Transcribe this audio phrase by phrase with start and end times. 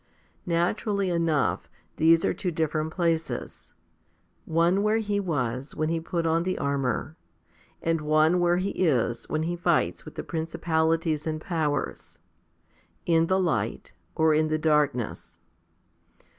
[0.47, 3.75] Naturally enough, these are two different places
[4.45, 7.15] one where he was when he put on the armour,
[7.83, 12.17] and one where he is when he fights with the princi palities and powers
[13.05, 15.37] in the light, or in the darkness.